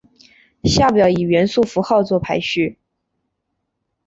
[0.63, 2.79] 下表以元素符号作排序。